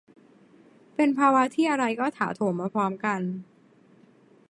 [0.95, 3.21] เป็นภาวะที่อะไรก็ถาโถมมาพร้อมกัน